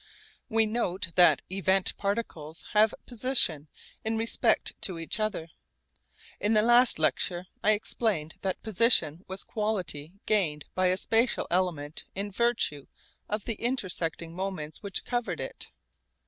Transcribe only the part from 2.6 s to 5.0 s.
have 'position' in respect to